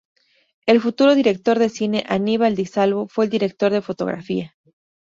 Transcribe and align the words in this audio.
El 0.65 0.81
futuro 0.81 1.13
director 1.13 1.59
de 1.59 1.69
cine 1.69 2.03
Aníbal 2.09 2.55
Di 2.55 2.65
Salvo 2.65 3.07
fue 3.07 3.25
el 3.25 3.29
director 3.29 3.71
de 3.71 3.83
fotografía. 3.83 4.55